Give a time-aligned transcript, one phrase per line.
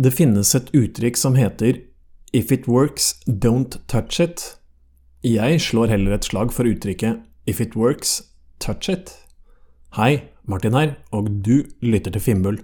[0.00, 1.82] Det finnes et uttrykk som heter
[2.32, 4.56] If it works, don't touch it.
[5.20, 8.22] Jeg slår heller et slag for uttrykket If it works,
[8.64, 9.12] touch it.
[9.98, 12.62] Hei, Martin her, og du lytter til Finnbull.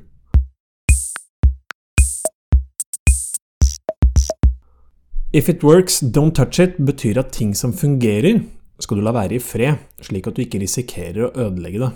[5.35, 8.47] If it works, don't touch it betyr at ting som fungerer,
[8.81, 11.93] skal du la være i fred, slik at du ikke risikerer å ødelegge det.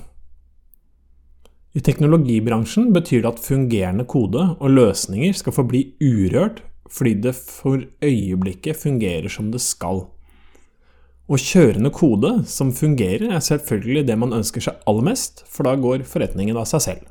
[1.71, 7.85] I teknologibransjen betyr det at fungerende kode og løsninger skal forbli urørt fordi det for
[8.03, 10.09] øyeblikket fungerer som det skal.
[11.31, 15.77] Og kjørende kode som fungerer, er selvfølgelig det man ønsker seg aller mest, for da
[15.79, 17.05] går forretningen av seg selv.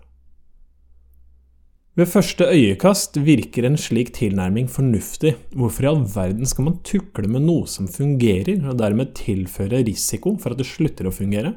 [1.96, 5.38] Ved første øyekast virker en slik tilnærming fornuftig.
[5.56, 10.36] Hvorfor i all verden skal man tukle med noe som fungerer, og dermed tilføre risiko
[10.40, 11.56] for at det slutter å fungere?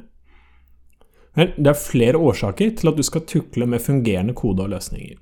[1.33, 5.17] Vel, det er flere årsaker til at du skal tukle med fungerende kode og løsninger.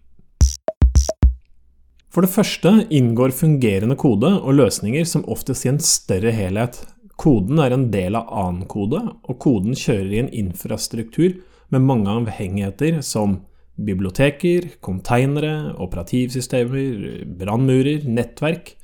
[2.10, 6.80] For det første inngår fungerende kode og løsninger som oftest i en større helhet.
[7.20, 11.36] Koden er en del av annen kode, og koden kjører i en infrastruktur
[11.70, 13.38] med mange avhengigheter som
[13.80, 18.74] biblioteker, konteinere, operativsystemer, brannmurer, nettverk.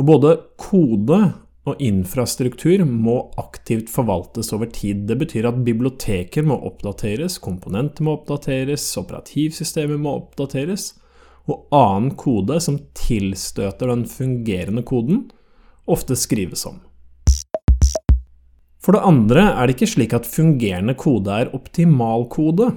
[0.00, 1.20] Og både kode
[1.68, 5.04] og infrastruktur må aktivt forvaltes over tid.
[5.06, 10.92] Det betyr at biblioteker må oppdateres, komponenter må oppdateres, operativsystemer må oppdateres,
[11.46, 15.28] og annen kode som tilstøter den fungerende koden,
[15.90, 16.80] ofte skrives om.
[18.82, 22.72] For det andre er det ikke slik at fungerende kode er optimal kode.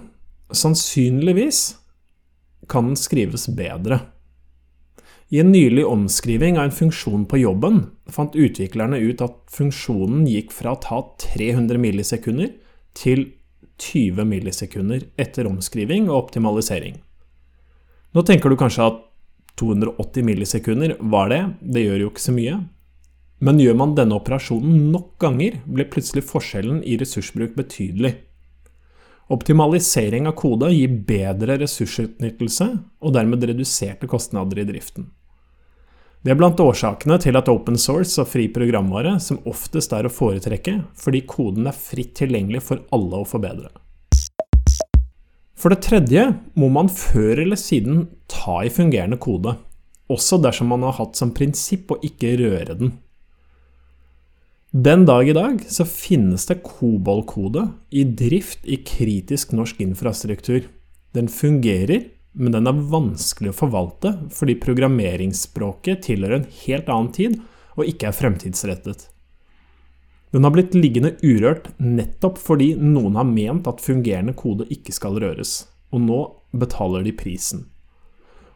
[0.54, 1.72] Sannsynligvis
[2.70, 4.04] kan den skrives bedre.
[5.36, 10.54] I en nylig omskriving av en funksjon på jobben fant utviklerne ut at funksjonen gikk
[10.56, 12.54] fra å ta 300 millisekunder
[12.96, 13.26] til
[13.84, 17.02] 20 millisekunder etter omskriving og optimalisering.
[18.16, 19.02] Nå tenker du kanskje at
[19.60, 22.62] 280 millisekunder var det, det gjør jo ikke så mye.
[23.44, 28.14] Men gjør man denne operasjonen nok ganger, blir plutselig forskjellen i ressursbruk betydelig.
[29.36, 32.72] Optimalisering av kode gir bedre ressursutnyttelse
[33.04, 35.12] og dermed reduserte kostnader i driften.
[36.26, 40.10] Det er blant årsakene til at open source og fri programvare som oftest er å
[40.10, 43.70] foretrekke, fordi koden er fritt tilgjengelig for alle å forbedre.
[45.54, 46.24] For det tredje
[46.58, 49.54] må man før eller siden ta i fungerende kode,
[50.10, 52.96] også dersom man har hatt som prinsipp å ikke røre den.
[54.74, 60.66] Den dag i dag så finnes det kobolkode i drift i kritisk norsk infrastruktur.
[61.14, 67.38] Den fungerer, men den er vanskelig å forvalte fordi programmeringsspråket tilhører en helt annen tid
[67.76, 69.10] og ikke er fremtidsrettet.
[70.36, 75.16] Den har blitt liggende urørt nettopp fordi noen har ment at fungerende kode ikke skal
[75.22, 75.62] røres,
[75.96, 76.20] og nå
[76.60, 77.64] betaler de prisen.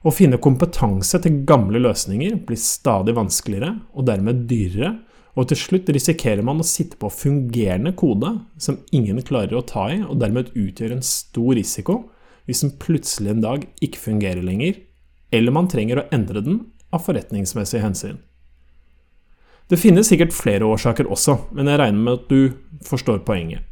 [0.04, 4.98] Å finne kompetanse til gamle løsninger blir stadig vanskeligere og dermed dyrere,
[5.40, 9.88] og til slutt risikerer man å sitte på fungerende kode som ingen klarer å ta
[9.94, 12.02] i, og dermed utgjør en stor risiko
[12.50, 14.80] hvis den plutselig en dag ikke fungerer lenger,
[15.30, 18.18] eller man trenger å endre den av forretningsmessige hensyn.
[19.70, 23.68] Det finnes sikkert flere årsaker også, men jeg regner med at du forstår poenget.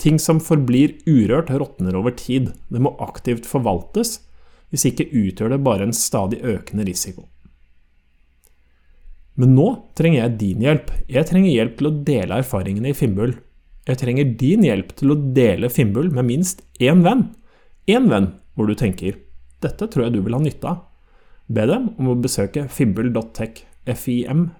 [0.00, 2.54] Ting som forblir urørt, råtner over tid.
[2.72, 4.16] Det må aktivt forvaltes,
[4.72, 7.26] hvis ikke utgjør det bare en stadig økende risiko.
[9.36, 10.88] Men nå trenger jeg din hjelp.
[11.12, 13.36] Jeg trenger hjelp til å dele erfaringene i Finnbull.
[13.88, 17.28] Jeg trenger din hjelp til å dele Finnbull med minst én venn.
[17.92, 19.18] Én venn hvor du tenker
[19.62, 20.82] 'dette tror jeg du vil ha nytte av'.
[21.52, 23.64] Be dem om å besøke fimbul.tech.
[23.84, 24.52] fimbul.tech.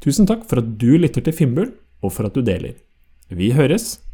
[0.00, 1.70] Tusen takk for at du lytter til Fimbul,
[2.02, 2.74] og for at du deler.
[3.30, 4.05] Vi høres!